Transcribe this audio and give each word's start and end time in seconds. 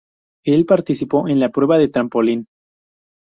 Él 0.45 0.65
participó 0.65 1.27
en 1.27 1.39
la 1.39 1.49
prueba 1.49 1.77
de 1.77 1.87
trampolín. 1.89 2.47